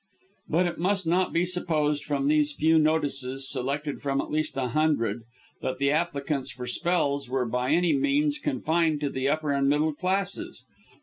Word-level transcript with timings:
But 0.49 0.65
it 0.65 0.79
must 0.79 1.05
not 1.05 1.31
be 1.31 1.45
supposed 1.45 2.03
from 2.05 2.25
these 2.25 2.53
few 2.53 2.79
notices, 2.79 3.47
selected 3.47 4.01
from 4.01 4.19
at 4.19 4.31
least 4.31 4.57
a 4.57 4.69
hundred, 4.69 5.25
that 5.61 5.77
the 5.77 5.91
applicants 5.91 6.49
for 6.51 6.65
spells 6.65 7.29
were 7.29 7.45
by 7.45 7.69
any 7.69 7.93
means 7.95 8.39
confined 8.39 8.99
to 9.01 9.11
the 9.11 9.29
upper 9.29 9.51
and 9.51 9.69
middle 9.69 9.93
classes. 9.93 10.65